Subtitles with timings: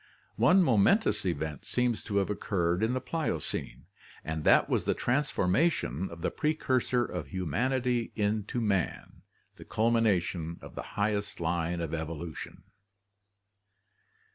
[0.37, 3.85] One momentous event seems to have occurred in the Pliocene,
[4.23, 9.21] and that was the transformation of the precursor of humanity into man—
[9.57, 12.63] the culmination of the highest line of evolution!